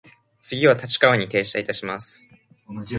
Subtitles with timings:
[0.39, 2.27] 次は立川に停車いたします。